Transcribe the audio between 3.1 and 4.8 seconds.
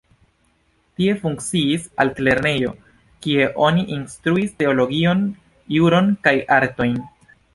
kie oni instruis